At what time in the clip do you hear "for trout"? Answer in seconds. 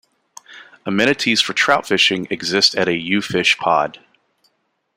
1.41-1.85